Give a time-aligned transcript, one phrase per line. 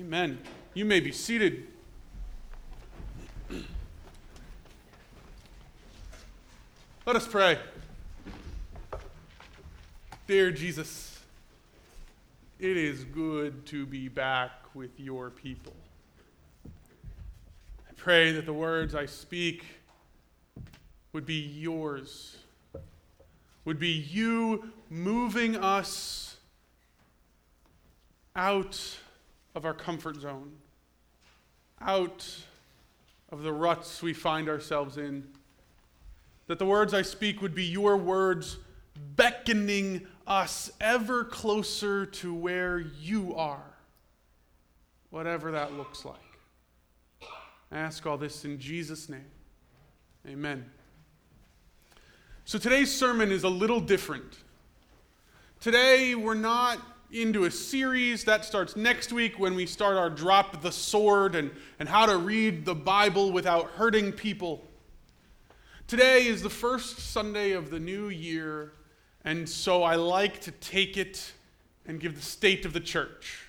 [0.00, 0.38] Amen.
[0.74, 1.66] You may be seated.
[7.04, 7.58] Let us pray.
[10.28, 11.18] Dear Jesus,
[12.60, 15.74] it is good to be back with your people.
[16.64, 19.64] I pray that the words I speak
[21.12, 22.36] would be yours,
[23.64, 26.36] would be you moving us
[28.36, 29.00] out
[29.58, 30.52] of our comfort zone,
[31.80, 32.24] out
[33.32, 35.26] of the ruts we find ourselves in.
[36.46, 38.58] That the words I speak would be your words
[39.16, 43.74] beckoning us ever closer to where you are,
[45.10, 46.14] whatever that looks like.
[47.72, 49.26] I ask all this in Jesus' name.
[50.24, 50.64] Amen.
[52.44, 54.38] So today's sermon is a little different.
[55.58, 56.78] Today, we're not
[57.10, 61.50] into a series that starts next week when we start our Drop the Sword and,
[61.78, 64.62] and how to read the Bible without hurting people.
[65.86, 68.72] Today is the first Sunday of the new year,
[69.24, 71.32] and so I like to take it
[71.86, 73.46] and give the state of the church.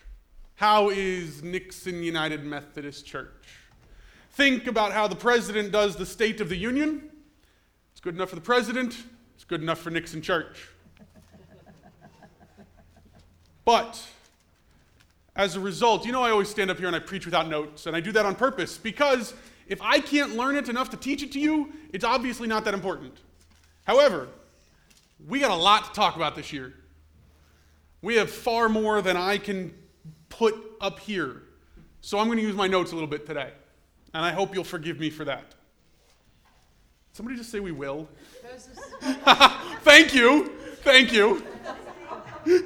[0.56, 3.58] How is Nixon United Methodist Church?
[4.32, 7.10] Think about how the president does the State of the Union.
[7.92, 8.96] It's good enough for the president,
[9.36, 10.70] it's good enough for Nixon Church.
[13.70, 14.04] But
[15.36, 17.86] as a result, you know, I always stand up here and I preach without notes,
[17.86, 19.36] and I do that on purpose because
[19.68, 22.74] if I can't learn it enough to teach it to you, it's obviously not that
[22.74, 23.16] important.
[23.86, 24.28] However,
[25.28, 26.74] we got a lot to talk about this year.
[28.02, 29.72] We have far more than I can
[30.30, 31.44] put up here.
[32.02, 33.52] So I'm going to use my notes a little bit today.
[34.16, 35.54] And I hope you'll forgive me for that.
[37.14, 38.10] Somebody just say we will.
[39.84, 40.56] Thank you.
[40.82, 41.44] Thank you.
[42.50, 42.62] You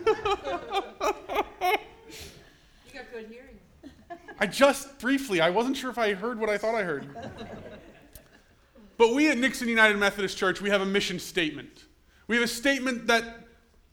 [2.93, 3.59] got good hearing.
[4.39, 7.07] I just briefly, I wasn't sure if I heard what I thought I heard.
[8.97, 11.85] But we at Nixon United Methodist Church, we have a mission statement.
[12.27, 13.23] We have a statement that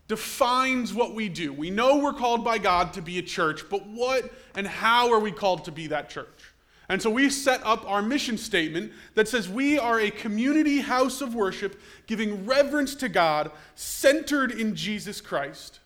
[0.07, 1.53] defines what we do.
[1.53, 5.21] We know we're called by God to be a church, but what and how are
[5.21, 6.55] we called to be that church?
[6.89, 11.21] And so we set up our mission statement that says we are a community house
[11.21, 15.80] of worship giving reverence to God, centered in Jesus Christ.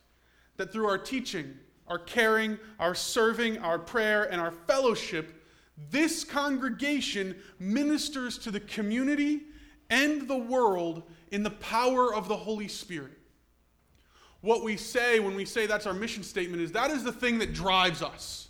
[0.56, 1.54] That through our teaching,
[1.88, 5.42] our caring, our serving, our prayer, and our fellowship,
[5.90, 9.42] this congregation ministers to the community
[9.90, 13.18] and the world in the power of the Holy Spirit.
[14.40, 17.38] What we say when we say that's our mission statement is that is the thing
[17.38, 18.48] that drives us.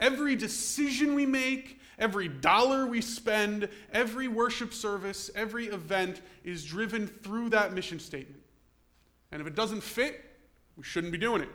[0.00, 7.06] Every decision we make, Every dollar we spend, every worship service, every event is driven
[7.06, 8.42] through that mission statement.
[9.32, 10.22] And if it doesn't fit,
[10.76, 11.48] we shouldn't be doing it.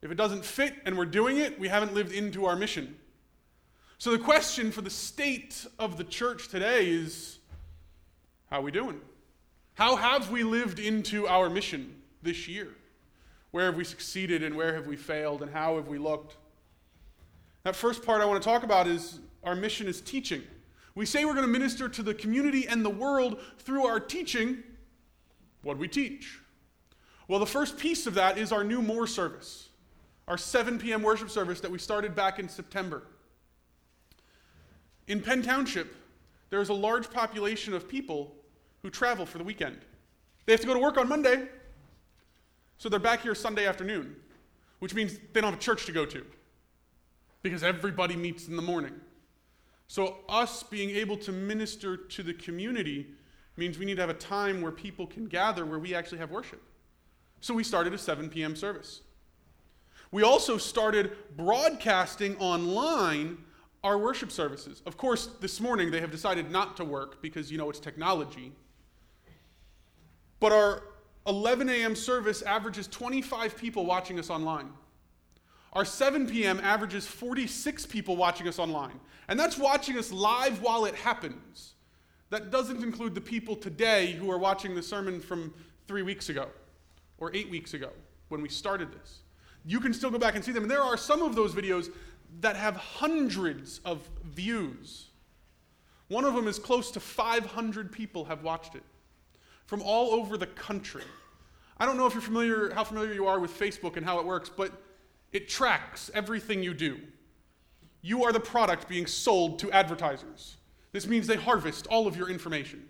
[0.00, 2.96] If it doesn't fit and we're doing it, we haven't lived into our mission.
[3.98, 7.38] So the question for the state of the church today is
[8.50, 9.00] how are we doing?
[9.74, 12.68] How have we lived into our mission this year?
[13.52, 16.36] Where have we succeeded and where have we failed and how have we looked?
[17.62, 20.42] That first part I want to talk about is our mission is teaching.
[20.94, 24.62] We say we're going to minister to the community and the world through our teaching.
[25.62, 26.40] What do we teach?
[27.32, 29.70] Well, the first piece of that is our new More service,
[30.28, 31.02] our 7 p.m.
[31.02, 33.04] worship service that we started back in September.
[35.08, 35.96] In Penn Township,
[36.50, 38.34] there's a large population of people
[38.82, 39.78] who travel for the weekend.
[40.44, 41.48] They have to go to work on Monday,
[42.76, 44.14] so they're back here Sunday afternoon,
[44.80, 46.26] which means they don't have a church to go to
[47.40, 48.92] because everybody meets in the morning.
[49.88, 53.06] So, us being able to minister to the community
[53.56, 56.30] means we need to have a time where people can gather where we actually have
[56.30, 56.62] worship.
[57.42, 58.54] So, we started a 7 p.m.
[58.54, 59.00] service.
[60.12, 63.38] We also started broadcasting online
[63.82, 64.80] our worship services.
[64.86, 68.52] Of course, this morning they have decided not to work because, you know, it's technology.
[70.38, 70.84] But our
[71.26, 71.96] 11 a.m.
[71.96, 74.70] service averages 25 people watching us online.
[75.72, 76.60] Our 7 p.m.
[76.62, 79.00] averages 46 people watching us online.
[79.26, 81.74] And that's watching us live while it happens.
[82.30, 85.52] That doesn't include the people today who are watching the sermon from
[85.88, 86.48] three weeks ago
[87.22, 87.90] or eight weeks ago
[88.30, 89.20] when we started this.
[89.64, 90.64] You can still go back and see them.
[90.64, 91.88] And there are some of those videos
[92.40, 95.10] that have hundreds of views.
[96.08, 98.82] One of them is close to 500 people have watched it
[99.66, 101.04] from all over the country.
[101.78, 104.26] I don't know if you're familiar, how familiar you are with Facebook and how it
[104.26, 104.72] works, but
[105.30, 106.98] it tracks everything you do.
[108.02, 110.56] You are the product being sold to advertisers.
[110.90, 112.88] This means they harvest all of your information.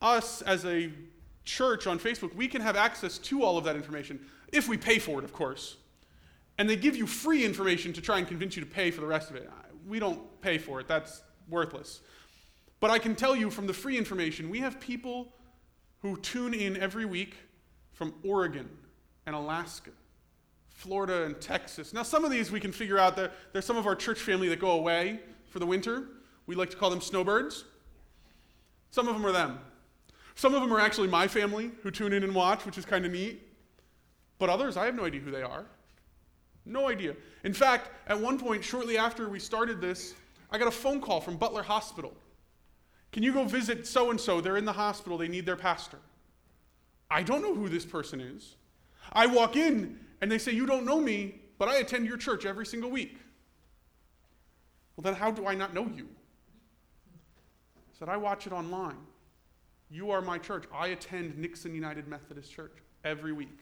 [0.00, 0.92] Us, as a
[1.48, 4.20] church on Facebook, we can have access to all of that information,
[4.52, 5.76] if we pay for it, of course.
[6.58, 9.06] And they give you free information to try and convince you to pay for the
[9.06, 9.48] rest of it.
[9.86, 12.02] We don't pay for it, that's worthless.
[12.80, 15.32] But I can tell you from the free information, we have people
[16.02, 17.36] who tune in every week
[17.92, 18.68] from Oregon
[19.26, 19.90] and Alaska,
[20.68, 21.92] Florida and Texas.
[21.92, 24.48] Now, some of these we can figure out that there's some of our church family
[24.48, 26.08] that go away for the winter.
[26.46, 27.64] We like to call them snowbirds.
[28.90, 29.58] Some of them are them.
[30.38, 33.04] Some of them are actually my family who tune in and watch, which is kind
[33.04, 33.42] of neat.
[34.38, 35.66] But others, I have no idea who they are.
[36.64, 37.16] No idea.
[37.42, 40.14] In fact, at one point, shortly after we started this,
[40.52, 42.12] I got a phone call from Butler Hospital.
[43.10, 44.40] Can you go visit so and so?
[44.40, 45.98] They're in the hospital, they need their pastor.
[47.10, 48.54] I don't know who this person is.
[49.12, 52.46] I walk in and they say, You don't know me, but I attend your church
[52.46, 53.18] every single week.
[54.94, 56.06] Well, then how do I not know you?
[57.74, 58.98] I said, I watch it online.
[59.90, 60.64] You are my church.
[60.72, 63.58] I attend Nixon United Methodist Church every week.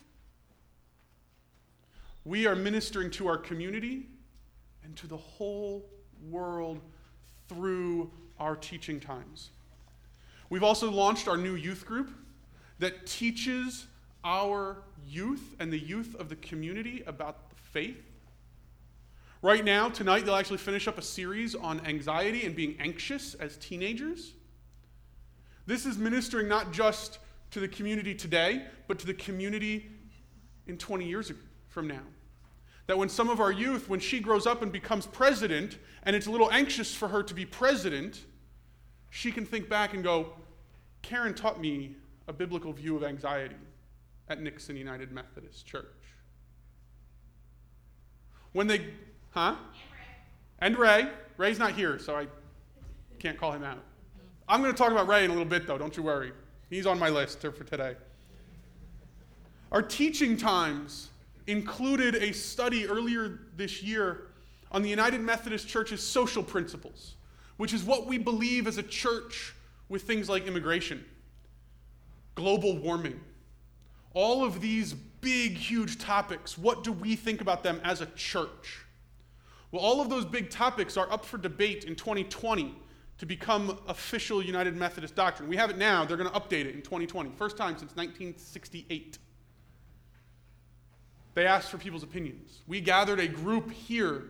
[2.24, 4.08] We are ministering to our community
[4.82, 5.88] and to the whole
[6.28, 6.80] world
[7.48, 9.50] through our teaching times.
[10.50, 12.10] We've also launched our new youth group
[12.80, 13.86] that teaches
[14.24, 18.02] our youth and the youth of the community about the faith.
[19.42, 23.56] Right now, tonight, they'll actually finish up a series on anxiety and being anxious as
[23.58, 24.32] teenagers.
[25.66, 27.18] This is ministering not just
[27.50, 29.90] to the community today, but to the community
[30.66, 31.32] in 20 years
[31.68, 32.02] from now.
[32.86, 36.26] That when some of our youth, when she grows up and becomes president, and it's
[36.26, 38.24] a little anxious for her to be president,
[39.10, 40.32] she can think back and go,
[41.02, 41.96] Karen taught me
[42.28, 43.56] a biblical view of anxiety
[44.28, 45.84] at Nixon United Methodist Church.
[48.52, 48.86] When they,
[49.30, 49.56] huh?
[50.60, 51.04] And Ray.
[51.04, 51.12] And Ray.
[51.36, 52.26] Ray's not here, so I
[53.18, 53.82] can't call him out.
[54.48, 56.32] I'm going to talk about Ray in a little bit, though, don't you worry.
[56.70, 57.96] He's on my list for today.
[59.72, 61.08] Our teaching times
[61.48, 64.28] included a study earlier this year
[64.70, 67.14] on the United Methodist Church's social principles,
[67.56, 69.54] which is what we believe as a church
[69.88, 71.04] with things like immigration,
[72.36, 73.20] global warming,
[74.14, 76.56] all of these big, huge topics.
[76.56, 78.84] What do we think about them as a church?
[79.72, 82.74] Well, all of those big topics are up for debate in 2020
[83.18, 85.48] to become official United Methodist doctrine.
[85.48, 87.30] We have it now, they're going to update it in 2020.
[87.30, 89.18] First time since 1968.
[91.34, 92.62] They asked for people's opinions.
[92.66, 94.24] We gathered a group here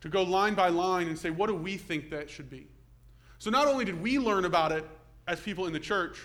[0.00, 2.66] to go line by line and say, what do we think that should be?
[3.38, 4.88] So not only did we learn about it
[5.26, 6.18] as people in the church,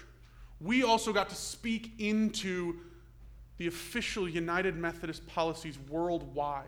[0.59, 2.77] we also got to speak into
[3.57, 6.65] the official United Methodist policies worldwide.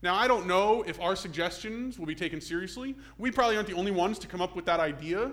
[0.00, 2.94] Now, I don't know if our suggestions will be taken seriously.
[3.18, 5.32] We probably aren't the only ones to come up with that idea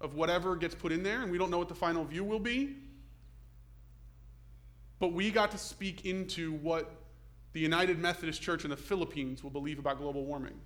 [0.00, 2.38] of whatever gets put in there, and we don't know what the final view will
[2.38, 2.76] be.
[4.98, 6.90] But we got to speak into what
[7.52, 10.58] the United Methodist Church in the Philippines will believe about global warming.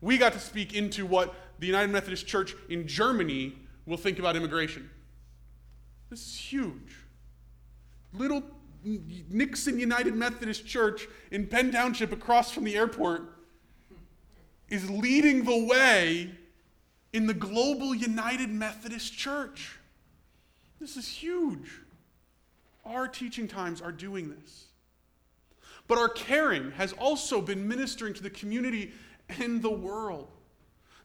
[0.00, 4.36] We got to speak into what the United Methodist Church in Germany will think about
[4.36, 4.90] immigration.
[6.10, 6.96] This is huge.
[8.12, 8.42] Little
[8.84, 13.22] Nixon United Methodist Church in Penn Township across from the airport
[14.68, 16.30] is leading the way
[17.12, 19.78] in the global United Methodist Church.
[20.80, 21.70] This is huge.
[22.84, 24.66] Our teaching times are doing this.
[25.86, 28.92] But our caring has also been ministering to the community
[29.28, 30.28] and the world.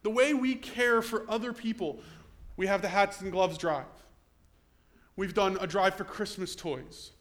[0.03, 1.99] The way we care for other people,
[2.57, 3.85] we have the hats and gloves drive.
[5.15, 7.11] We've done a drive for Christmas toys.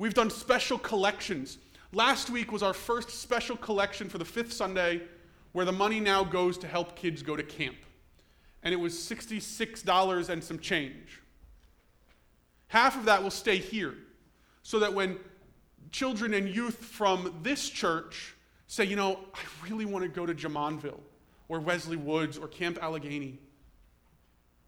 [0.00, 1.58] We've done special collections.
[1.92, 5.02] Last week was our first special collection for the fifth Sunday
[5.52, 7.76] where the money now goes to help kids go to camp.
[8.62, 11.20] And it was $66 and some change.
[12.68, 13.94] Half of that will stay here
[14.62, 15.18] so that when
[15.90, 18.34] children and youth from this church
[18.68, 21.00] say, you know, I really want to go to Jumonville
[21.48, 23.38] or Wesley Woods or Camp Allegheny,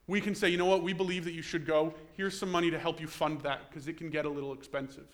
[0.07, 1.95] we can say, you know what, we believe that you should go.
[2.19, 5.07] Here's some money to help you fund that because it can get a little expensive.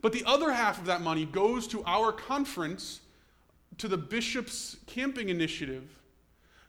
[0.00, 3.00] But the other half of that money goes to our conference,
[3.78, 5.98] to the Bishop's Camping Initiative,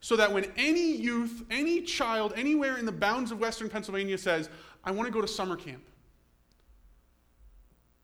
[0.01, 4.49] so that when any youth, any child, anywhere in the bounds of Western Pennsylvania says,
[4.83, 5.83] I want to go to summer camp,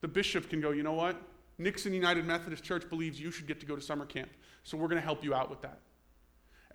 [0.02, 1.16] the bishop can go, you know what?
[1.58, 4.28] Nixon United Methodist Church believes you should get to go to summer camp,
[4.62, 5.80] so we're going to help you out with that.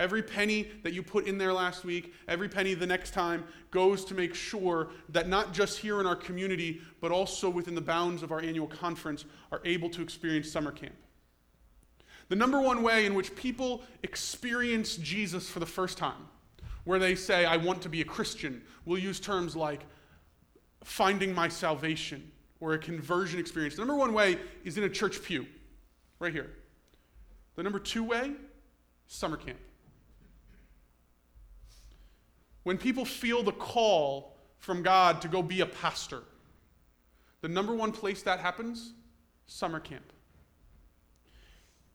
[0.01, 4.03] Every penny that you put in there last week, every penny the next time, goes
[4.05, 8.23] to make sure that not just here in our community, but also within the bounds
[8.23, 10.95] of our annual conference, are able to experience summer camp.
[12.29, 16.27] The number one way in which people experience Jesus for the first time,
[16.83, 19.85] where they say, I want to be a Christian, we'll use terms like
[20.83, 23.75] finding my salvation or a conversion experience.
[23.75, 25.45] The number one way is in a church pew,
[26.17, 26.49] right here.
[27.55, 28.31] The number two way,
[29.05, 29.59] summer camp.
[32.63, 36.21] When people feel the call from God to go be a pastor,
[37.41, 38.93] the number one place that happens,
[39.47, 40.13] summer camp.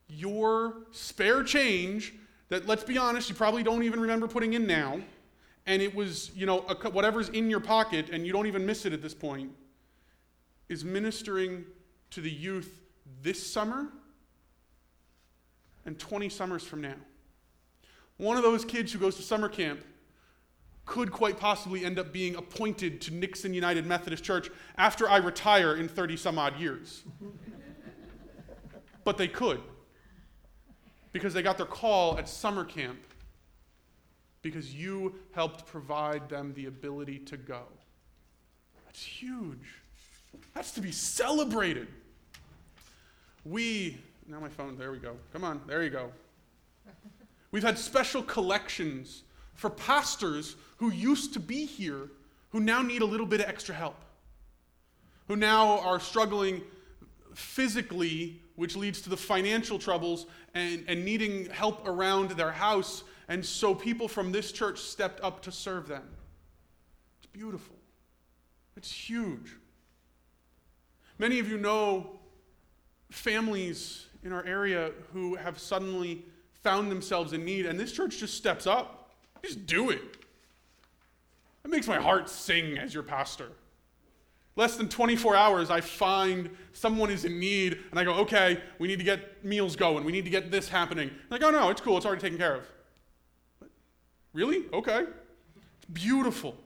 [0.08, 2.14] Your spare change
[2.49, 5.00] that, let's be honest, you probably don't even remember putting in now,
[5.66, 6.58] and it was, you know,
[6.92, 9.50] whatever's in your pocket, and you don't even miss it at this point,
[10.68, 11.64] is ministering
[12.11, 12.82] to the youth
[13.23, 13.88] this summer
[15.85, 16.94] and 20 summers from now.
[18.16, 19.80] One of those kids who goes to summer camp
[20.87, 25.76] could quite possibly end up being appointed to Nixon United Methodist Church after I retire
[25.76, 27.02] in 30 some odd years.
[29.05, 29.61] but they could
[31.12, 33.00] because they got their call at summer camp
[34.43, 37.62] because you helped provide them the ability to go.
[38.85, 39.81] That's huge.
[40.55, 41.88] That's to be celebrated.
[43.45, 45.16] We, now my phone, there we go.
[45.33, 46.12] Come on, there you go.
[47.50, 49.23] We've had special collections
[49.56, 52.08] for pastors who used to be here
[52.50, 53.96] who now need a little bit of extra help,
[55.28, 56.62] who now are struggling
[57.34, 63.02] physically, which leads to the financial troubles and, and needing help around their house.
[63.28, 66.04] And so people from this church stepped up to serve them.
[67.18, 67.76] It's beautiful,
[68.76, 69.56] it's huge.
[71.18, 72.20] Many of you know
[73.10, 76.25] families in our area who have suddenly
[76.62, 78.95] found themselves in need, and this church just steps up.
[79.46, 80.02] Just do it.
[81.64, 83.50] It makes my heart sing as your pastor.
[84.54, 88.88] Less than 24 hours, I find someone is in need, and I go, okay, we
[88.88, 90.04] need to get meals going.
[90.04, 91.08] We need to get this happening.
[91.10, 91.96] And I go, no, it's cool.
[91.96, 92.66] It's already taken care of.
[94.32, 94.64] Really?
[94.72, 95.00] Okay.
[95.00, 96.56] It's beautiful.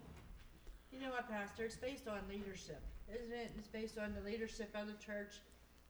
[0.92, 1.64] You know what, Pastor?
[1.64, 2.80] It's based on leadership
[3.14, 3.50] isn't it?
[3.58, 5.40] It's based on the leadership of the church.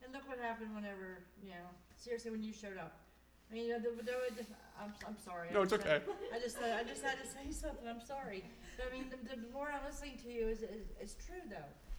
[0.03, 2.97] And look what happened whenever, you know, seriously, when you showed up.
[3.51, 4.45] I mean, you know, the, the, the,
[4.79, 5.49] I'm, I'm sorry.
[5.53, 5.99] No, it's okay.
[6.33, 7.85] I just, I just had to say something.
[7.87, 8.45] I'm sorry.
[8.77, 11.57] But I mean, the, the more I'm listening to you, is, is, it's true though.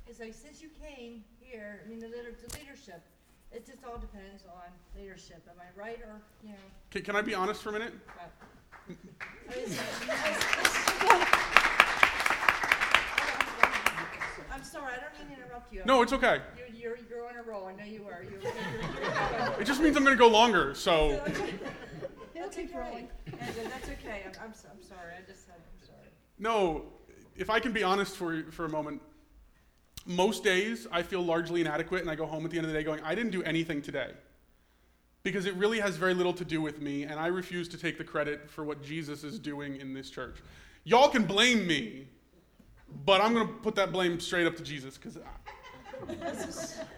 [0.09, 3.03] It's like since you came here, I mean, the, leader, the leadership,
[3.53, 5.47] it just all depends on leadership.
[5.49, 6.55] Am I right or, you know?
[6.91, 7.93] Can, can I be honest for a minute?
[8.89, 9.69] I mean,
[14.53, 15.83] I'm sorry, I don't mean to interrupt you.
[15.85, 16.41] No, it's okay.
[16.57, 17.67] You, you're, you're on a roll.
[17.67, 18.23] I know you are.
[18.23, 21.21] You're, you're, you're It just means I'm going to go longer, so.
[22.35, 23.09] That's okay.
[23.25, 24.23] That's okay.
[24.27, 25.13] I'm, I'm, I'm sorry.
[25.17, 26.09] I just, I'm sorry.
[26.39, 26.87] No,
[27.37, 29.01] if I can be honest for, for a moment,
[30.07, 32.79] most days I feel largely inadequate and I go home at the end of the
[32.79, 34.11] day going, I didn't do anything today.
[35.23, 37.97] Because it really has very little to do with me, and I refuse to take
[37.97, 40.39] the credit for what Jesus is doing in this church.
[40.83, 42.09] Y'all can blame me
[43.05, 45.19] but I'm going to put that blame straight up to Jesus because.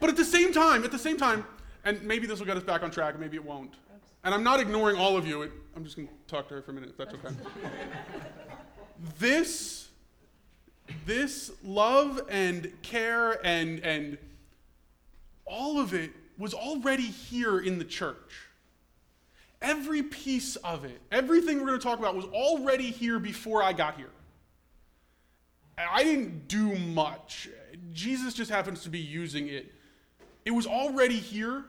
[0.00, 1.44] but at the same time, at the same time,
[1.84, 3.74] and maybe this will get us back on track, maybe it won't.
[4.24, 5.42] And I'm not ignoring all of you.
[5.42, 7.34] It, I'm just going to talk to her for a minute, if that's okay.
[9.18, 9.88] this,
[11.04, 14.18] this love and care and and
[15.46, 18.48] all of it was already here in the church.
[19.62, 23.72] Every piece of it, everything we're going to talk about was already here before I
[23.72, 24.10] got here.
[25.76, 27.48] I didn't do much.
[27.92, 29.72] Jesus just happens to be using it.
[30.44, 31.64] It was already here.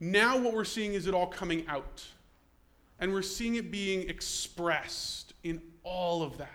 [0.00, 2.04] Now, what we're seeing is it all coming out.
[3.00, 6.50] And we're seeing it being expressed in all of that.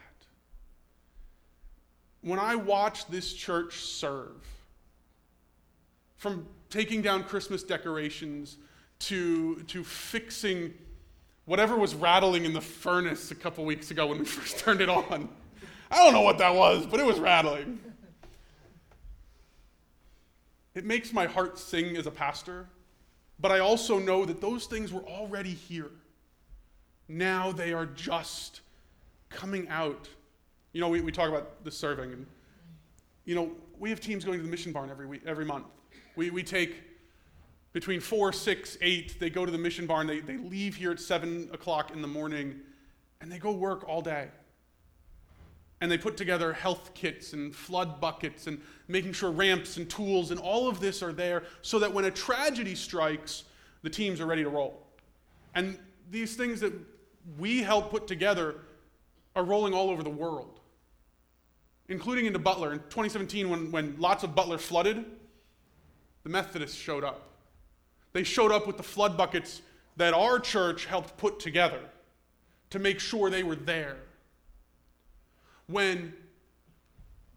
[2.22, 4.46] When I watch this church serve,
[6.18, 8.58] from taking down Christmas decorations
[9.00, 10.74] to, to fixing
[11.46, 14.90] whatever was rattling in the furnace a couple weeks ago when we first turned it
[14.90, 15.28] on
[15.94, 17.80] I don't know what that was, but it was rattling.
[20.74, 22.68] It makes my heart sing as a pastor,
[23.40, 25.92] but I also know that those things were already here.
[27.08, 28.62] Now they are just
[29.30, 30.10] coming out.
[30.72, 32.26] You know, we, we talk about the serving, and,
[33.26, 35.68] you know, we have teams going to the mission barn every week, every month.
[36.16, 36.82] We, we take
[37.72, 41.00] between four, six, eight, they go to the mission barn, they, they leave here at
[41.00, 42.62] seven o'clock in the morning,
[43.22, 44.30] and they go work all day
[45.84, 50.32] and they put together health kits and flood buckets and making sure ramps and tools
[50.32, 53.44] and all of this are there so that when a tragedy strikes,
[53.82, 54.88] the teams are ready to roll.
[55.56, 55.78] And
[56.10, 56.72] these things that
[57.38, 58.62] we help put together
[59.36, 60.62] are rolling all over the world,
[61.90, 62.72] including into Butler.
[62.72, 65.04] In 2017, when, when lots of Butler flooded,
[66.24, 67.28] the Methodists showed up.
[68.14, 69.62] They showed up with the flood buckets
[69.98, 71.82] that our church helped put together
[72.70, 73.98] to make sure they were there
[75.68, 76.14] when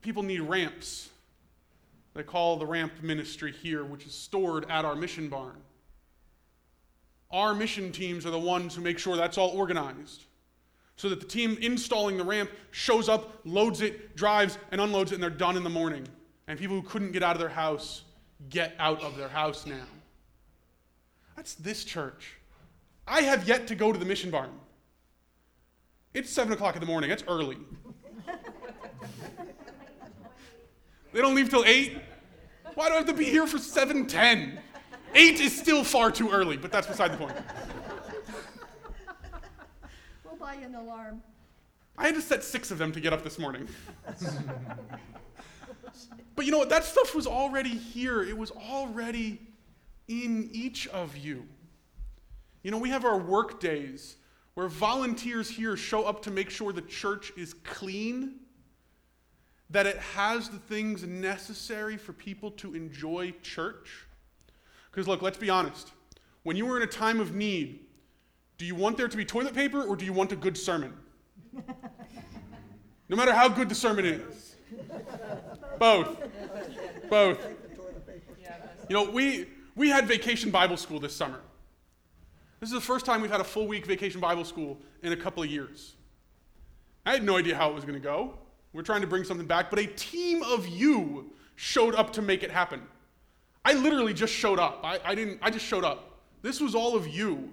[0.00, 1.11] people need ramps,
[2.14, 5.56] they call the ramp ministry here, which is stored at our mission barn.
[7.30, 10.25] Our mission teams are the ones who make sure that's all organized.
[10.97, 15.16] So that the team installing the ramp shows up, loads it, drives, and unloads it,
[15.16, 16.06] and they're done in the morning.
[16.49, 18.04] And people who couldn't get out of their house
[18.49, 19.85] get out of their house now.
[21.37, 22.37] That's this church.
[23.06, 24.50] I have yet to go to the mission barn.
[26.14, 27.59] It's 7 o'clock in the morning, it's early.
[31.12, 31.98] They don't leave till 8.
[32.75, 34.58] Why do I have to be here for 7:10?
[35.14, 37.36] 8 is still far too early, but that's beside the point.
[40.25, 41.22] We'll buy you an alarm.
[41.96, 43.66] I had to set six of them to get up this morning.
[46.34, 46.68] but you know what?
[46.68, 48.22] That stuff was already here.
[48.22, 49.40] It was already
[50.08, 51.46] in each of you.
[52.62, 54.16] You know, we have our work days
[54.54, 58.40] where volunteers here show up to make sure the church is clean,
[59.70, 64.06] that it has the things necessary for people to enjoy church.
[64.90, 65.92] Because, look, let's be honest.
[66.44, 67.80] When you are in a time of need,
[68.58, 70.94] do you want there to be toilet paper or do you want a good sermon?
[73.08, 74.56] no matter how good the sermon is.
[75.78, 76.16] Both.
[77.11, 77.46] Both.
[78.88, 81.40] You know, we, we had vacation Bible school this summer.
[82.61, 85.16] This is the first time we've had a full week vacation Bible school in a
[85.16, 85.96] couple of years.
[87.04, 88.38] I had no idea how it was going to go.
[88.73, 92.42] We're trying to bring something back, but a team of you showed up to make
[92.42, 92.82] it happen.
[93.64, 94.80] I literally just showed up.
[94.85, 96.20] I, I didn't, I just showed up.
[96.42, 97.52] This was all of you.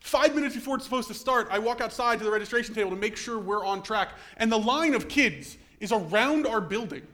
[0.00, 2.96] Five minutes before it's supposed to start, I walk outside to the registration table to
[2.96, 4.10] make sure we're on track.
[4.36, 7.06] And the line of kids is around our building.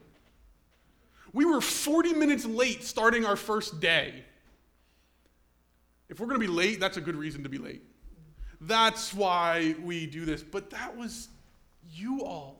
[1.32, 4.25] We were 40 minutes late starting our first day.
[6.08, 7.82] If we're going to be late, that's a good reason to be late.
[8.61, 10.42] That's why we do this.
[10.42, 11.28] But that was
[11.90, 12.57] you all.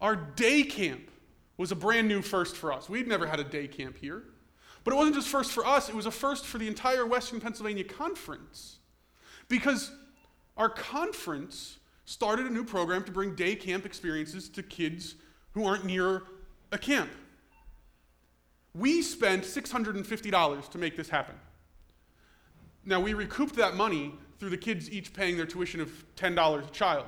[0.00, 1.10] Our day camp
[1.56, 2.88] was a brand new first for us.
[2.88, 4.24] We'd never had a day camp here.
[4.84, 7.40] But it wasn't just first for us, it was a first for the entire Western
[7.40, 8.78] Pennsylvania Conference.
[9.48, 9.90] Because
[10.56, 15.16] our conference started a new program to bring day camp experiences to kids
[15.52, 16.22] who aren't near
[16.70, 17.10] a camp.
[18.74, 21.34] We spent $650 to make this happen.
[22.84, 26.70] Now, we recouped that money through the kids each paying their tuition of $10 a
[26.70, 27.06] child.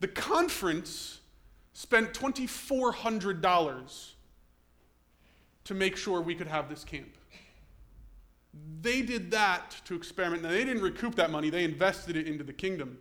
[0.00, 1.20] The conference
[1.76, 4.12] spent $2,400
[5.64, 7.14] to make sure we could have this camp.
[8.80, 10.42] They did that to experiment.
[10.42, 12.96] Now, they didn't recoup that money, they invested it into the kingdom.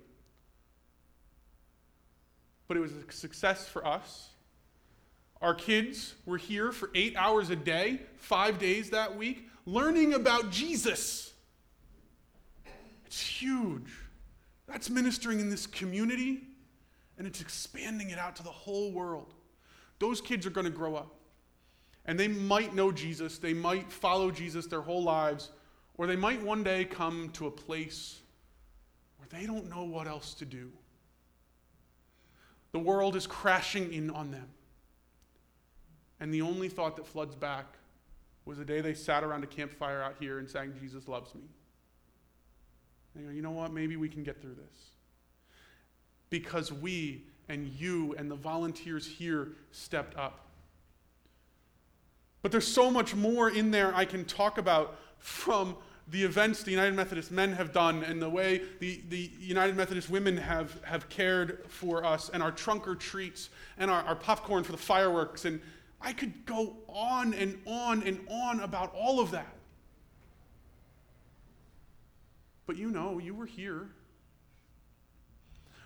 [2.67, 4.31] But it was a success for us.
[5.41, 10.51] Our kids were here for eight hours a day, five days that week, learning about
[10.51, 11.31] Jesus.
[13.05, 13.93] It's huge.
[14.67, 16.41] That's ministering in this community,
[17.17, 19.33] and it's expanding it out to the whole world.
[19.99, 21.15] Those kids are going to grow up.
[22.05, 25.49] And they might know Jesus, they might follow Jesus their whole lives,
[25.97, 28.19] or they might one day come to a place
[29.17, 30.71] where they don't know what else to do.
[32.73, 34.49] The world is crashing in on them.
[36.19, 37.65] And the only thought that floods back
[38.45, 41.41] was the day they sat around a campfire out here and sang, Jesus loves me.
[43.15, 43.73] And go, you know what?
[43.73, 44.91] Maybe we can get through this.
[46.29, 50.39] Because we and you and the volunteers here stepped up.
[52.41, 55.75] But there's so much more in there I can talk about from
[56.07, 60.09] the events the United Methodist men have done and the way the, the United Methodist
[60.09, 64.63] women have, have cared for us and our trunk or treats and our, our popcorn
[64.63, 65.45] for the fireworks.
[65.45, 65.59] And
[65.99, 69.55] I could go on and on and on about all of that.
[72.67, 73.89] But you know, you were here.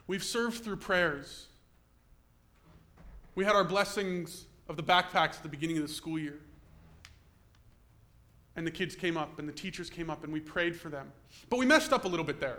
[0.10, 1.46] We've served through prayers.
[3.36, 6.40] We had our blessings of the backpacks at the beginning of the school year.
[8.56, 11.12] And the kids came up and the teachers came up and we prayed for them.
[11.52, 12.58] But we messed up a little bit there.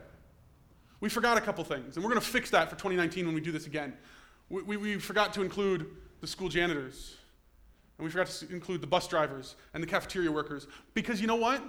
[1.00, 3.40] We forgot a couple things, and we're going to fix that for 2019 when we
[3.40, 3.94] do this again.
[4.48, 5.88] We, we, we forgot to include
[6.20, 7.16] the school janitors,
[7.98, 10.68] and we forgot to include the bus drivers and the cafeteria workers.
[10.94, 11.60] Because you know what?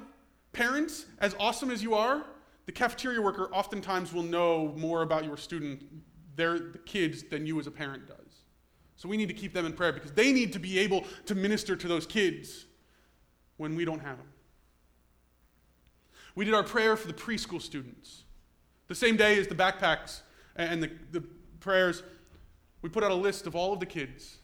[0.54, 2.24] Parents, as awesome as you are,
[2.65, 5.84] the cafeteria worker oftentimes will know more about your student,
[6.36, 8.17] their the kids, than you as a parent does.
[8.95, 11.34] So we need to keep them in prayer because they need to be able to
[11.34, 12.65] minister to those kids
[13.58, 14.28] when we don't have them.
[16.36, 18.24] We did our prayer for the preschool students.
[18.88, 20.21] The same day as the backpacks
[20.56, 21.24] and the, the
[21.60, 22.04] prayers,
[22.82, 24.38] we put out a list of all of the kids.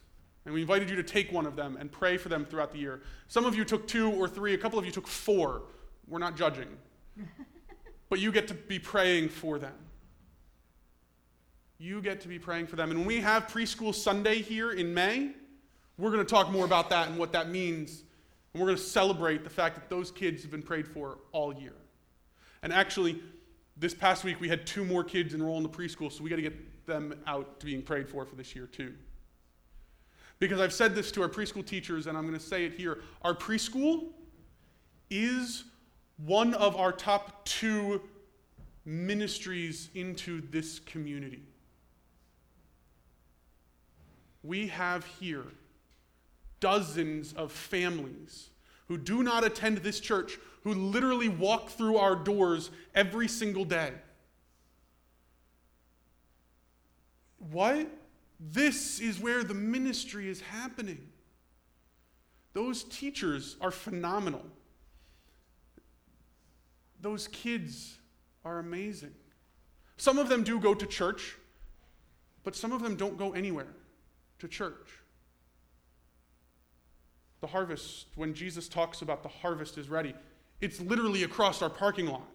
[0.44, 2.78] And we invited you to take one of them and pray for them throughout the
[2.78, 3.02] year.
[3.28, 5.62] Some of you took two or three, a couple of you took four.
[6.06, 6.68] We're not judging.
[8.08, 9.74] But you get to be praying for them.
[11.78, 12.90] You get to be praying for them.
[12.90, 15.32] And when we have preschool Sunday here in May,
[15.98, 18.04] We're going to talk more about that and what that means.
[18.52, 21.52] And we're going to celebrate the fact that those kids have been prayed for all
[21.52, 21.74] year.
[22.62, 23.20] And actually,
[23.76, 26.36] this past week we had two more kids enroll in the preschool, so we got
[26.36, 28.94] to get them out to being prayed for for this year too.
[30.38, 33.00] Because I've said this to our preschool teachers, and I'm going to say it here.
[33.22, 34.06] Our preschool
[35.10, 35.64] is
[36.18, 38.02] one of our top two
[38.84, 41.42] ministries into this community.
[44.42, 45.44] We have here
[46.60, 48.48] dozens of families
[48.88, 53.92] who do not attend this church, who literally walk through our doors every single day.
[57.50, 57.88] What?
[58.40, 61.08] This is where the ministry is happening.
[62.54, 64.44] Those teachers are phenomenal.
[67.00, 67.98] Those kids
[68.44, 69.12] are amazing.
[69.96, 71.36] Some of them do go to church,
[72.44, 73.74] but some of them don't go anywhere
[74.38, 74.88] to church.
[77.40, 80.14] The harvest, when Jesus talks about the harvest is ready,
[80.60, 82.26] it's literally across our parking lot.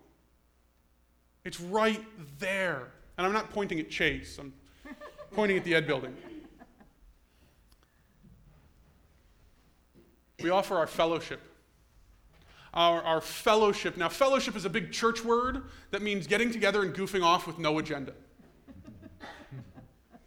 [1.44, 2.02] It's right
[2.40, 2.88] there.
[3.18, 4.54] And I'm not pointing at Chase, I'm
[5.32, 6.16] pointing at the Ed building.
[10.42, 11.40] We offer our fellowship.
[12.74, 13.98] Our, our fellowship.
[13.98, 17.60] Now, fellowship is a big church word that means getting together and goofing off with
[17.60, 18.14] no agenda.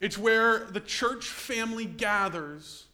[0.01, 2.85] it's where the church family gathers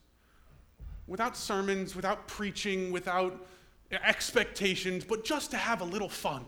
[1.07, 3.47] without sermons, without preaching, without
[3.91, 6.45] expectations, but just to have a little fun.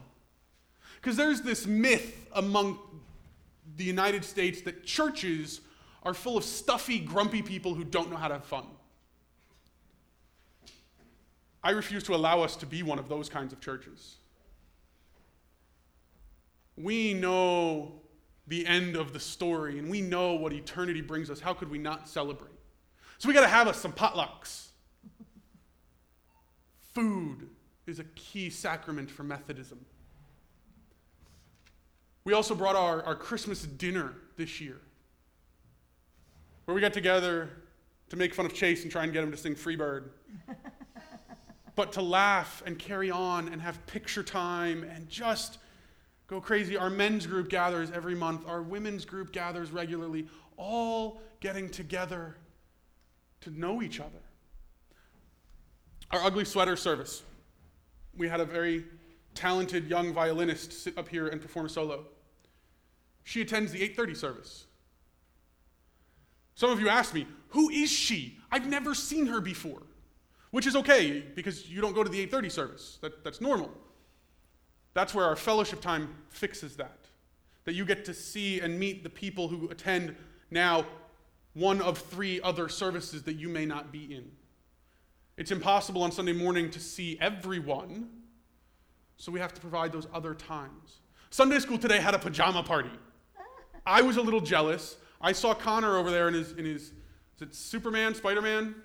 [0.97, 2.79] Because there's this myth among
[3.77, 5.61] the United States that churches
[6.03, 8.65] are full of stuffy, grumpy people who don't know how to have fun.
[11.65, 14.17] I refuse to allow us to be one of those kinds of churches.
[16.77, 17.93] We know
[18.47, 21.41] the end of the story and we know what eternity brings us.
[21.41, 22.53] How could we not celebrate?
[23.17, 24.67] So we got to have us some potlucks.
[26.93, 27.49] Food
[27.87, 29.83] is a key sacrament for Methodism.
[32.25, 34.81] We also brought our, our Christmas dinner this year,
[36.67, 37.49] where we got together
[38.11, 40.11] to make fun of Chase and try and get him to sing Freebird.
[41.77, 45.59] but to laugh and carry on and have picture time and just
[46.27, 46.77] go crazy.
[46.77, 52.37] Our men's group gathers every month, our women's group gathers regularly, all getting together
[53.41, 54.23] to know each other.
[56.11, 57.23] Our ugly sweater service.
[58.17, 58.85] We had a very
[59.35, 62.07] talented young violinist sit up here and perform a solo.
[63.25, 64.67] She attends the 8:30 service.
[66.55, 68.39] Some of you asked me, "Who is she?
[68.51, 69.83] I've never seen her before."
[70.55, 72.99] Which is okay because you don't go to the 8:30 service.
[73.01, 73.73] That, that's normal.
[74.93, 77.09] That's where our fellowship time fixes that.
[77.65, 80.15] That you get to see and meet the people who attend
[80.53, 80.85] now
[81.55, 84.31] one of three other services that you may not be in.
[85.37, 88.09] It's impossible on Sunday morning to see everyone,
[89.17, 91.01] so we have to provide those other times.
[91.31, 92.93] Sunday school today had a pajama party.
[93.85, 94.99] I was a little jealous.
[95.21, 96.93] I saw Connor over there in his, in his
[97.35, 98.77] is it Superman, Spider Man?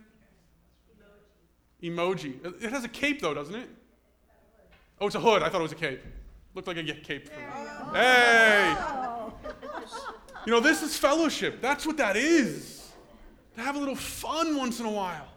[1.81, 2.63] Emoji.
[2.63, 3.69] It has a cape though, doesn't it?
[5.01, 5.43] Oh, it's a hood.
[5.43, 6.01] I thought it was a cape.
[6.53, 7.29] Looked like a cape.
[7.93, 8.75] Hey!
[10.45, 11.61] You know, this is fellowship.
[11.61, 12.91] That's what that is.
[13.55, 15.27] To have a little fun once in a while.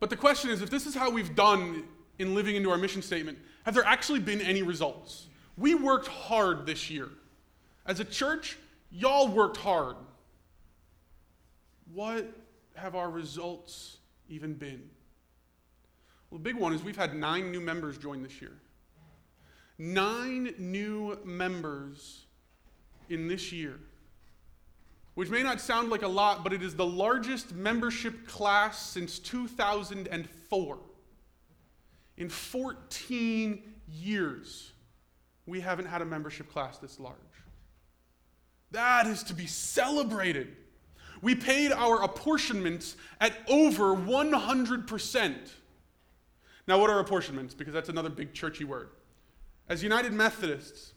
[0.00, 1.84] But the question is if this is how we've done
[2.18, 5.26] in living into our mission statement, have there actually been any results?
[5.56, 7.08] We worked hard this year.
[7.86, 8.56] As a church,
[8.90, 9.96] y'all worked hard.
[11.92, 12.30] What
[12.78, 14.88] have our results even been?
[16.30, 18.52] Well, the big one is we've had nine new members join this year.
[19.78, 22.26] Nine new members
[23.08, 23.78] in this year,
[25.14, 29.18] which may not sound like a lot, but it is the largest membership class since
[29.18, 30.78] 2004.
[32.16, 34.72] In 14 years,
[35.46, 37.16] we haven't had a membership class this large.
[38.72, 40.56] That is to be celebrated.
[41.20, 45.36] We paid our apportionments at over 100%.
[46.66, 47.54] Now, what are apportionments?
[47.54, 48.90] Because that's another big churchy word.
[49.68, 50.92] As United Methodists,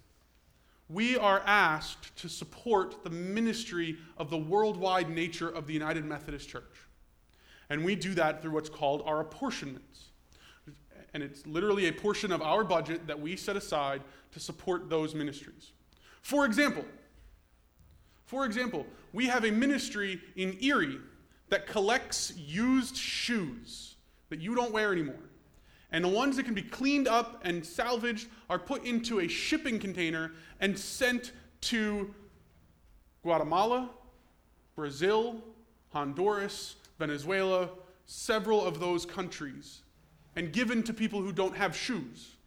[0.89, 6.49] we are asked to support the ministry of the worldwide nature of the United Methodist
[6.49, 6.85] Church.
[7.69, 10.09] And we do that through what's called our apportionments.
[11.13, 14.01] And it's literally a portion of our budget that we set aside
[14.33, 15.71] to support those ministries.
[16.21, 16.85] For example,
[18.31, 20.99] for example, we have a ministry in Erie
[21.49, 23.95] that collects used shoes
[24.29, 25.29] that you don't wear anymore.
[25.91, 29.79] And the ones that can be cleaned up and salvaged are put into a shipping
[29.79, 32.15] container and sent to
[33.21, 33.89] Guatemala,
[34.77, 35.43] Brazil,
[35.89, 37.67] Honduras, Venezuela,
[38.05, 39.81] several of those countries,
[40.37, 42.37] and given to people who don't have shoes.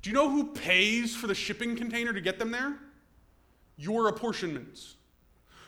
[0.00, 2.78] Do you know who pays for the shipping container to get them there?
[3.82, 4.94] Your apportionments.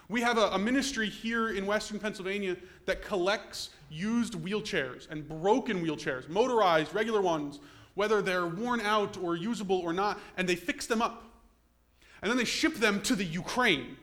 [0.09, 5.85] We have a, a, ministry here in Western Pennsylvania that collects used wheelchairs and broken
[5.85, 7.59] wheelchairs, motorized, regular ones,
[7.94, 11.24] whether they're worn out or usable or not, and they fix them up.
[12.22, 13.96] And then they ship them to the Ukraine,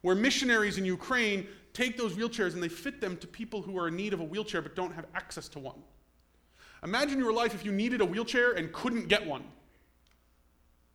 [0.00, 3.86] where missionaries in Ukraine take those wheelchairs and they fit them to people who are
[3.88, 5.78] in need of a wheelchair but don't have access to one.
[6.82, 9.44] Imagine your life if you needed a wheelchair and couldn't get one.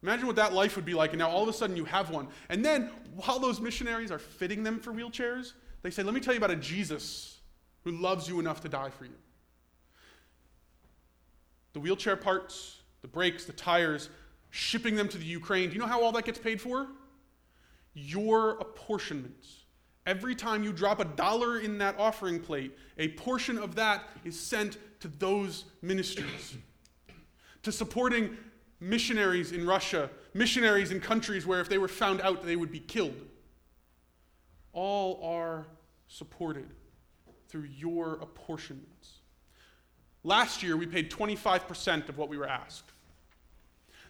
[0.04, 2.10] Imagine what that life would be like, and now all of a sudden you have
[2.10, 2.28] one.
[2.50, 6.34] And then, while those missionaries are fitting them for wheelchairs, they say, Let me tell
[6.34, 7.40] you about a Jesus
[7.84, 9.14] who loves you enough to die for you.
[11.74, 14.10] The wheelchair parts, the brakes, the tires,
[14.50, 15.70] shipping them to the Ukraine.
[15.70, 16.88] Do you know how all that gets paid for?
[17.94, 19.66] Your apportionments.
[20.06, 24.40] Every time you drop a dollar in that offering plate, a portion of that is
[24.40, 26.58] sent to those ministries,
[27.64, 28.36] to supporting
[28.82, 32.80] missionaries in Russia, missionaries in countries where if they were found out, they would be
[32.80, 33.16] killed.
[34.74, 35.68] All are
[36.08, 36.68] supported
[37.48, 39.20] through your apportionments.
[40.24, 42.92] Last year, we paid 25% of what we were asked.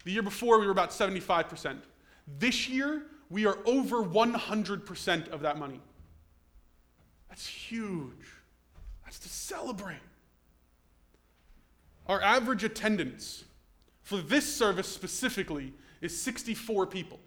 [0.04, 1.78] The year before, we were about 75%.
[2.40, 5.80] This year, we are over 100% of that money.
[7.30, 8.28] That's huge.
[9.04, 10.00] That's to celebrate.
[12.08, 13.46] Our average attendance
[14.12, 15.72] for this service specifically
[16.02, 17.18] is 64 people.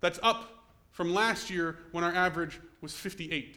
[0.00, 3.56] That's up from last year when our average was 58.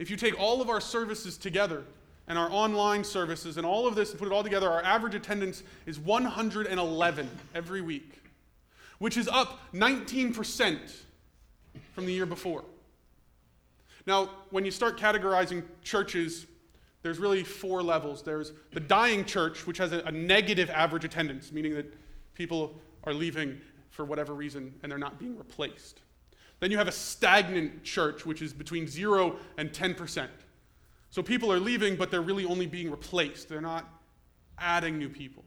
[0.00, 1.84] If you take all of our services together
[2.26, 5.14] and our online services and all of this and put it all together, our average
[5.14, 8.20] attendance is 111 every week,
[8.98, 10.92] which is up 19%
[11.94, 12.64] from the year before.
[14.06, 16.46] Now, when you start categorizing churches
[17.02, 18.22] there's really four levels.
[18.22, 21.92] There's the dying church, which has a, a, negative average attendance, meaning that
[22.34, 23.58] people are leaving
[23.90, 26.00] for whatever reason and they're not being replaced.
[26.60, 30.28] Then you have a stagnant church, which is between 0 and 10%.
[31.10, 33.48] So people are leaving, but they're really only being replaced.
[33.48, 33.88] They're not
[34.58, 35.42] adding new people.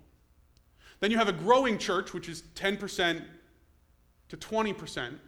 [1.00, 3.24] Then you have a growing church, which is 10%
[4.30, 5.20] to 20%.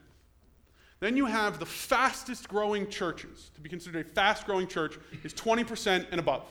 [1.00, 3.52] Then you have the fastest growing churches.
[3.56, 6.44] To be considered a fast growing church is 20% and above.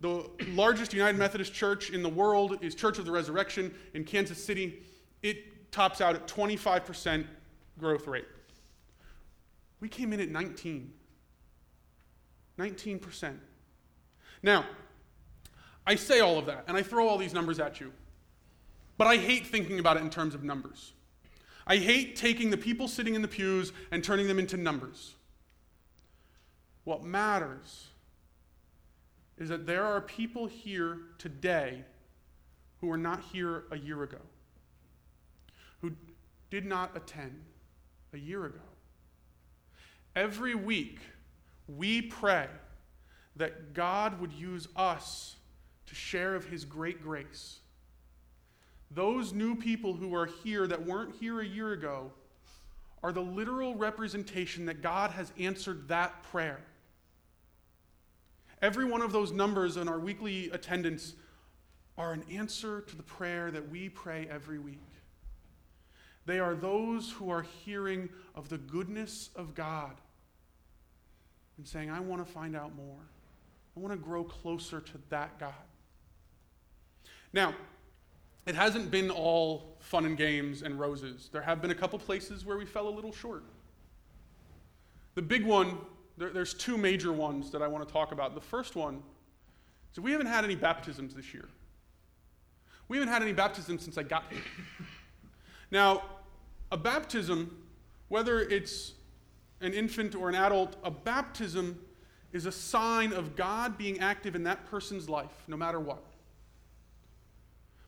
[0.00, 4.42] The largest United Methodist church in the world is Church of the Resurrection in Kansas
[4.42, 4.82] City.
[5.22, 7.26] It tops out at 25%
[7.78, 8.26] growth rate.
[9.80, 10.92] We came in at 19.
[12.58, 13.36] 19%.
[14.42, 14.64] Now,
[15.86, 17.92] I say all of that, and I throw all these numbers at you,
[18.98, 20.92] but I hate thinking about it in terms of numbers.
[21.66, 25.14] I hate taking the people sitting in the pews and turning them into numbers.
[26.84, 27.88] What matters
[29.36, 31.84] is that there are people here today
[32.80, 34.20] who were not here a year ago,
[35.80, 35.92] who
[36.50, 37.44] did not attend
[38.12, 38.60] a year ago.
[40.14, 41.00] Every week,
[41.66, 42.46] we pray
[43.34, 45.36] that God would use us
[45.86, 47.58] to share of his great grace
[48.90, 52.12] those new people who are here that weren't here a year ago
[53.02, 56.60] are the literal representation that God has answered that prayer.
[58.62, 61.14] Every one of those numbers in our weekly attendance
[61.98, 64.80] are an answer to the prayer that we pray every week.
[66.24, 69.92] They are those who are hearing of the goodness of God
[71.58, 73.08] and saying, I want to find out more.
[73.76, 75.52] I want to grow closer to that God.
[77.32, 77.54] Now,
[78.46, 81.28] it hasn't been all fun and games and roses.
[81.32, 83.44] There have been a couple places where we fell a little short.
[85.14, 85.78] The big one,
[86.16, 88.34] there, there's two major ones that I want to talk about.
[88.34, 89.02] The first one
[89.92, 91.48] is we haven't had any baptisms this year.
[92.88, 94.42] We haven't had any baptisms since I got here.
[95.72, 96.02] Now,
[96.70, 97.64] a baptism,
[98.08, 98.92] whether it's
[99.60, 101.80] an infant or an adult, a baptism
[102.32, 106.04] is a sign of God being active in that person's life, no matter what.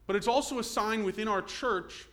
[0.09, 2.09] But it's also a sign within our church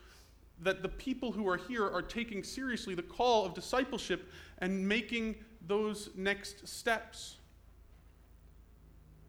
[0.61, 5.35] that the people who are here are taking seriously the call of discipleship and making
[5.65, 7.37] those next steps.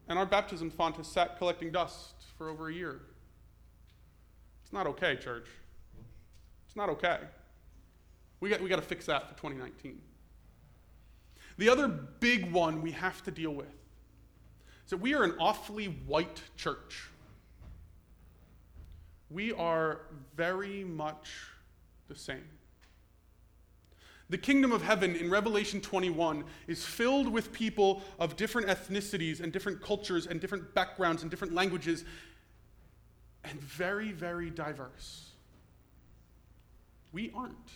[0.09, 3.03] And our baptism font has sat collecting dust for over a year.
[4.65, 5.47] It's not okay, church.
[6.67, 7.21] It's not okay.
[8.41, 10.01] We got, we got to fix that for 2019.
[11.57, 13.69] The other big one we have to deal with
[14.85, 17.11] is that we are an awfully white church
[19.31, 20.01] we are
[20.37, 21.29] very much
[22.09, 22.45] the same.
[24.29, 29.53] The kingdom of heaven in Revelation 21 is filled with people of different ethnicities and
[29.53, 32.05] different cultures and different backgrounds and different languages
[33.45, 35.31] and very, very diverse.
[37.13, 37.71] We aren't.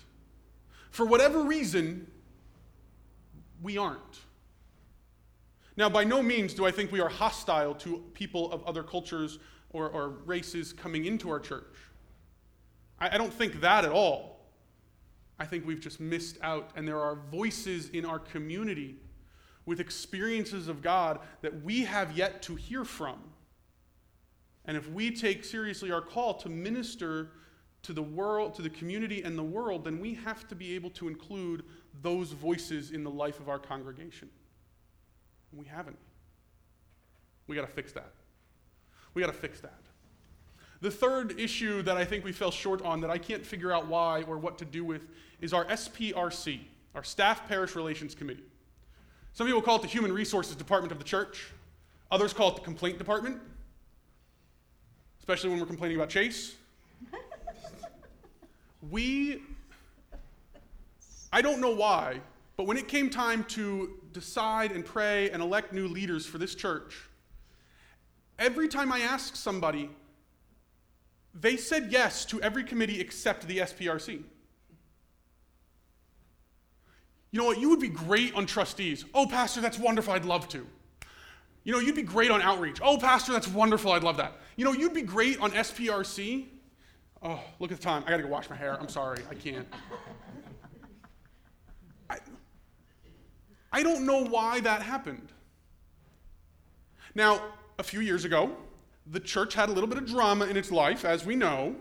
[0.91, 2.11] For whatever reason,
[3.63, 4.21] we aren't.
[5.77, 9.39] Now, by no means do I think we are hostile to people of other cultures
[9.71, 11.77] or, or races coming into our church.
[12.99, 14.41] I, I don't think that at all.
[15.39, 18.97] I think we've just missed out, and there are voices in our community
[19.65, 23.19] with experiences of God that we have yet to hear from.
[24.67, 27.31] And if we take seriously our call to minister
[27.83, 30.91] to the world, to the community and the world, then we have to be able
[30.91, 31.65] to include
[32.03, 34.29] those voices in the life of our congregation.
[35.53, 35.99] We haven't.
[37.47, 38.13] We got to fix that.
[39.15, 39.81] We got to fix that.
[40.81, 43.87] The third issue that I think we fell short on that I can't figure out
[43.87, 45.03] why or what to do with
[45.41, 46.61] is our SPRC,
[46.95, 48.45] our Staff Parish Relations Committee.
[49.35, 51.49] Some people call it the Human Resources Department of the church,
[52.11, 53.41] others call it the Complaint Department,
[55.19, 56.55] especially when we're complaining about Chase.
[58.91, 59.43] we,
[61.31, 62.21] I don't know why,
[62.57, 66.55] but when it came time to decide and pray and elect new leaders for this
[66.55, 67.10] church,
[68.41, 69.91] every time I asked somebody,
[71.35, 74.23] they said yes to every committee except the SPRC.
[77.31, 77.61] You know what?
[77.61, 79.05] You would be great on trustees.
[79.15, 80.13] Oh, Pastor, that's wonderful.
[80.15, 80.67] I'd love to.
[81.63, 82.81] You know, you'd be great on outreach.
[82.83, 83.93] Oh, Pastor, that's wonderful.
[83.93, 84.39] I'd love that.
[84.57, 86.47] You know, you'd be great on SPRC.
[87.23, 88.03] Oh, look at the time.
[88.07, 88.77] I got to go wash my hair.
[88.81, 89.23] I'm sorry.
[89.31, 89.69] I can't.
[92.09, 92.17] I,
[93.71, 95.29] I don't know why that happened.
[97.15, 97.43] Now,
[97.81, 98.55] a few years ago,
[99.07, 101.75] the church had a little bit of drama in its life, as we know,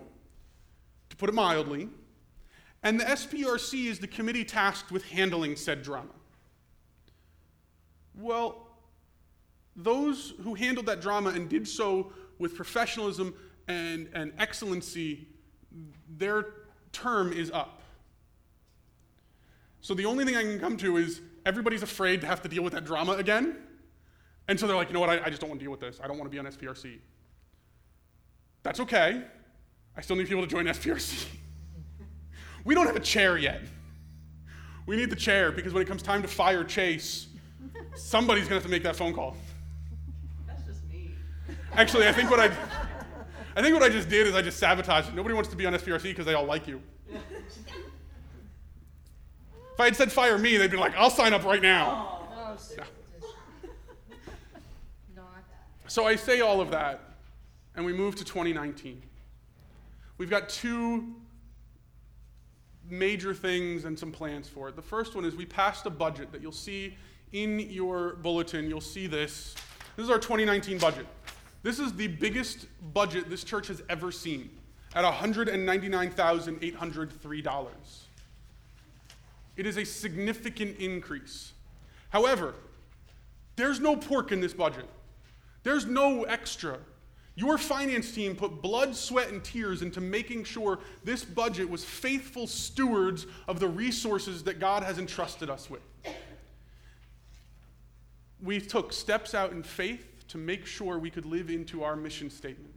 [1.10, 1.90] to put it mildly,
[2.82, 6.14] and the SPRC is the committee tasked with handling said drama.
[8.18, 8.66] Well,
[9.76, 13.34] those who handled that drama and did so with professionalism
[13.68, 15.28] and, and excellency,
[16.16, 16.46] their
[16.92, 17.82] term is up.
[19.82, 22.62] So the only thing I can come to is everybody's afraid to have to deal
[22.62, 23.56] with that drama again.
[24.50, 25.78] And so they're like, you know what, I, I just don't want to deal with
[25.78, 26.00] this.
[26.02, 26.98] I don't want to be on SPRC.
[28.64, 29.22] That's okay.
[29.96, 31.24] I still need people to join SPRC.
[32.64, 33.60] we don't have a chair yet.
[34.86, 37.28] We need the chair because when it comes time to fire Chase,
[37.94, 39.36] somebody's going to have to make that phone call.
[40.48, 41.14] That's just me.
[41.74, 42.46] Actually, I think what I,
[43.56, 45.14] I think what I just did is I just sabotaged.
[45.14, 46.82] Nobody wants to be on SPRC because they all like you.
[49.74, 52.26] If I had said fire me, they'd be like, I'll sign up right now.
[52.36, 52.84] Oh, s- Yeah.
[55.16, 55.24] not.
[55.90, 57.00] So I say all of that,
[57.74, 59.02] and we move to 2019.
[60.18, 61.16] We've got two
[62.88, 64.76] major things and some plans for it.
[64.76, 66.96] The first one is we passed a budget that you'll see
[67.32, 68.68] in your bulletin.
[68.68, 69.56] You'll see this.
[69.96, 71.08] This is our 2019 budget.
[71.64, 74.48] This is the biggest budget this church has ever seen
[74.94, 77.82] at $199,803.
[79.56, 81.52] It is a significant increase.
[82.10, 82.54] However,
[83.56, 84.86] there's no pork in this budget.
[85.62, 86.78] There's no extra.
[87.34, 92.46] Your finance team put blood, sweat, and tears into making sure this budget was faithful
[92.46, 95.80] stewards of the resources that God has entrusted us with.
[98.42, 102.30] We took steps out in faith to make sure we could live into our mission
[102.30, 102.74] statement.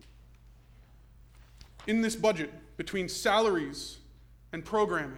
[1.87, 3.97] In this budget, between salaries
[4.51, 5.17] and programming,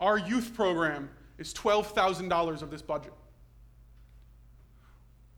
[0.00, 3.12] our youth program is $12,000 of this budget.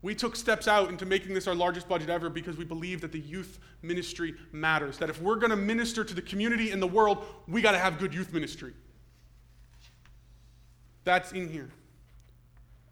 [0.06, 3.10] We took steps out into making this our largest budget ever because we believe that
[3.10, 4.98] the youth ministry matters.
[4.98, 7.78] That if we're going to minister to the community and the world, we got to
[7.78, 8.72] have good youth ministry.
[11.02, 11.70] That's in here.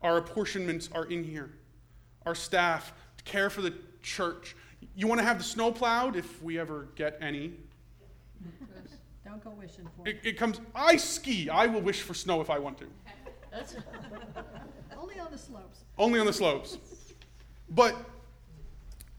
[0.03, 1.53] Our apportionments are in here.
[2.27, 2.93] Our staff
[3.25, 4.57] care for the church.
[4.97, 7.53] You want to have the snow plowed if we ever get any.
[9.25, 10.17] Don't go wishing for it.
[10.17, 11.49] It, it comes, I ski.
[11.49, 12.87] I will wish for snow if I want to.
[15.01, 15.85] Only on the slopes.
[15.97, 16.79] Only on the slopes.
[17.75, 17.97] But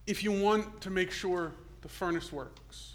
[0.07, 2.93] if you want to make sure the furnace works,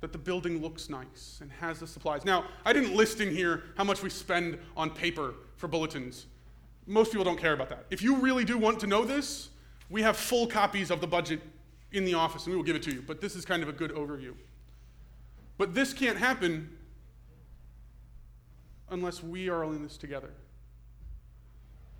[0.00, 2.24] that the building looks nice and has the supplies.
[2.24, 6.26] Now, I didn't list in here how much we spend on paper for bulletins.
[6.86, 7.86] Most people don't care about that.
[7.90, 9.48] If you really do want to know this,
[9.90, 11.40] we have full copies of the budget
[11.92, 13.02] in the office and we will give it to you.
[13.06, 14.34] But this is kind of a good overview.
[15.56, 16.76] But this can't happen
[18.90, 20.30] unless we are all in this together.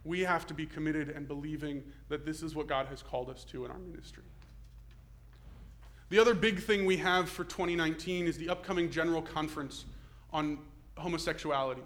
[0.08, 3.44] We have to be committed and believing that this is what God has called us
[3.44, 4.22] to in our ministry.
[6.08, 9.84] The other big thing we have for 2019 is the upcoming General Conference
[10.32, 10.60] on
[10.96, 11.82] homosexuality.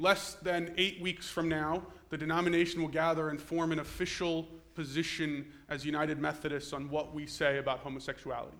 [0.00, 5.46] less than eight weeks from now, the denomination will gather and form an official position
[5.68, 8.56] as United Methodists on what we say about homosexuality.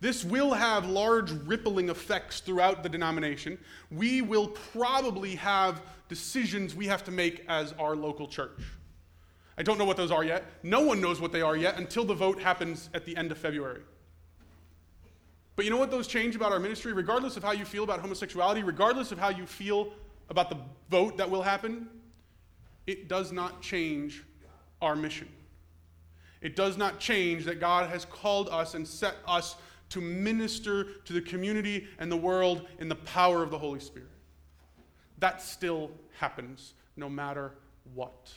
[0.00, 3.58] This will have large rippling effects throughout the denomination.
[3.90, 8.60] We will probably have decisions we have to make as our local church.
[9.58, 10.44] I don't know what those are yet.
[10.62, 13.38] No one knows what they are yet until the vote happens at the end of
[13.38, 13.80] February.
[15.56, 16.92] But you know what those change about our ministry?
[16.92, 19.94] Regardless of how you feel about homosexuality, regardless of how you feel
[20.28, 20.58] about the
[20.90, 21.88] vote that will happen,
[22.86, 24.22] it does not change
[24.82, 25.28] our mission.
[26.42, 29.56] It does not change that God has called us and set us
[29.90, 34.08] to minister to the community and the world in the power of the Holy Spirit.
[35.18, 37.52] That still happens no matter
[37.94, 38.32] what.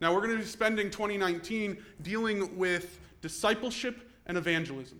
[0.00, 4.98] Now, we're going to be spending 2019 dealing with discipleship and evangelism.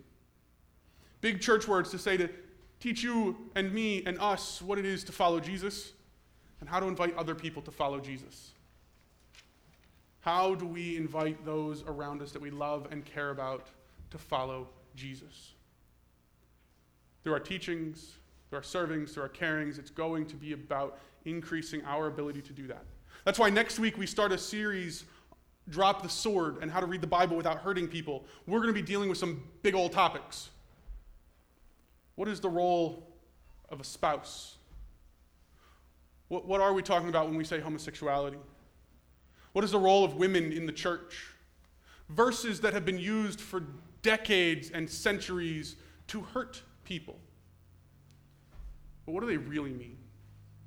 [1.21, 2.29] Big church words to say to
[2.81, 5.93] teach you and me and us what it is to follow Jesus
[6.61, 8.53] and how to invite other people to follow Jesus.
[10.21, 13.69] How do we invite those around us that we love and care about
[14.11, 15.53] to follow Jesus?
[17.23, 18.15] Through our teachings,
[18.49, 22.53] through our servings, through our carings, it's going to be about increasing our ability to
[22.53, 22.85] do that.
[23.25, 25.05] That's why next week we start a series,
[25.69, 28.25] Drop the Sword, and how to read the Bible without hurting people.
[28.47, 30.51] We're going to be dealing with some big old topics.
[32.15, 33.07] What is the role
[33.69, 34.57] of a spouse?
[36.29, 38.39] What, what are we talking about when we say homosexuality?
[39.53, 41.27] What is the role of women in the church?
[42.09, 43.63] Verses that have been used for
[44.07, 45.75] decades and centuries
[46.07, 47.19] to hurt people.
[49.05, 49.99] But what do they really mean?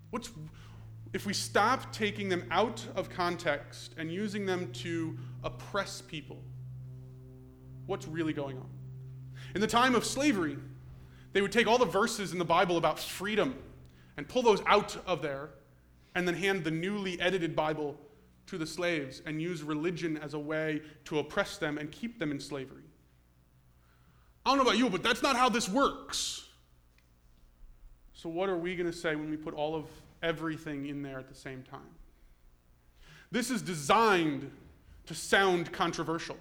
[0.09, 0.29] What's,
[1.13, 6.41] if we stop taking them out of context and using them to oppress people,
[7.85, 8.69] what's really going on?
[9.55, 10.57] In the time of slavery,
[11.31, 13.55] they would take all the verses in the Bible about freedom
[14.17, 15.51] and pull those out of there
[16.13, 17.95] and then hand the newly edited Bible
[18.47, 22.31] to the slaves and use religion as a way to oppress them and keep them
[22.31, 22.88] in slavery.
[24.49, 26.45] I don't know about you, but that's not how this works.
[28.13, 29.85] So, what are we going to say when we put all of
[30.21, 31.81] everything in there at the same time.
[33.31, 34.49] This is designed
[35.05, 36.37] to sound controversial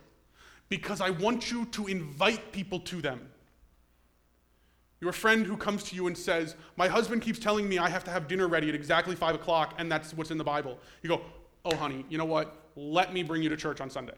[0.68, 3.28] because I want you to invite people to them.
[5.00, 8.04] Your friend who comes to you and says, My husband keeps telling me I have
[8.04, 10.78] to have dinner ready at exactly five o'clock, and that's what's in the Bible.
[11.02, 11.20] You go,
[11.64, 12.56] Oh, honey, you know what?
[12.74, 14.14] Let me bring you to church on Sunday.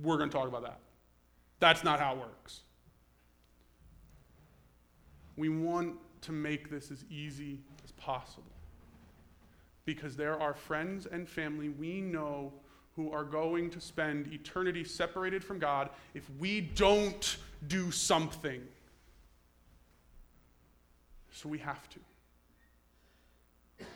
[0.00, 0.78] We're going to talk about that.
[1.62, 2.62] That's not how it works.
[5.36, 8.50] We want to make this as easy as possible.
[9.84, 12.52] Because there are friends and family we know
[12.96, 17.36] who are going to spend eternity separated from God if we don't
[17.68, 18.60] do something.
[21.30, 22.00] So we have to.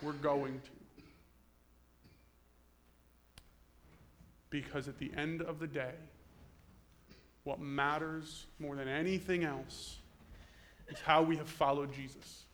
[0.02, 1.02] We're going to.
[4.50, 5.94] Because at the end of the day,
[7.47, 9.97] what matters more than anything else
[10.88, 12.47] is how we have followed Jesus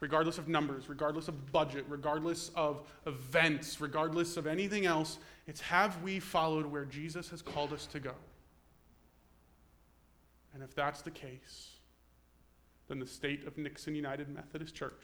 [0.00, 5.18] regardless of numbers, regardless of budget, regardless of events, regardless of anything else.
[5.46, 8.12] It's have we followed where Jesus has called us to go?
[10.52, 11.70] And if that's the case,
[12.88, 15.02] then the state of Nixon United Methodist Church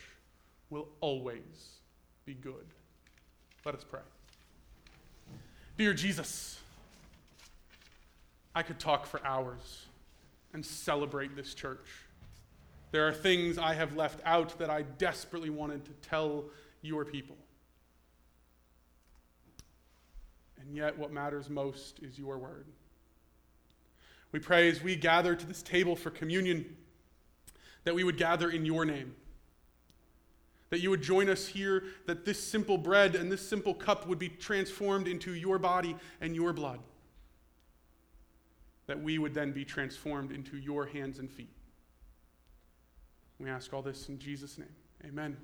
[0.70, 1.78] will always
[2.24, 2.66] be good.
[3.64, 4.00] Let us pray.
[5.76, 6.60] Dear Jesus,
[8.54, 9.86] I could talk for hours
[10.52, 11.86] and celebrate this church.
[12.90, 16.44] There are things I have left out that I desperately wanted to tell
[16.82, 17.36] your people.
[20.60, 22.66] And yet, what matters most is your word.
[24.30, 26.76] We pray as we gather to this table for communion
[27.84, 29.14] that we would gather in your name.
[30.70, 34.18] That you would join us here, that this simple bread and this simple cup would
[34.18, 36.80] be transformed into your body and your blood.
[38.92, 41.48] That we would then be transformed into your hands and feet.
[43.38, 44.68] We ask all this in Jesus' name.
[45.06, 45.38] Amen.